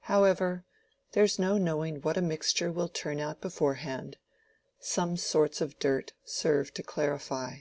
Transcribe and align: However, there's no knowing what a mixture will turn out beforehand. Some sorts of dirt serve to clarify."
However, 0.00 0.66
there's 1.12 1.38
no 1.38 1.56
knowing 1.56 2.02
what 2.02 2.18
a 2.18 2.20
mixture 2.20 2.70
will 2.70 2.90
turn 2.90 3.20
out 3.20 3.40
beforehand. 3.40 4.18
Some 4.78 5.16
sorts 5.16 5.62
of 5.62 5.78
dirt 5.78 6.12
serve 6.26 6.74
to 6.74 6.82
clarify." 6.82 7.60